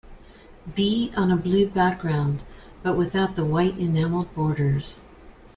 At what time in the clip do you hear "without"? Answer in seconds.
2.97-3.35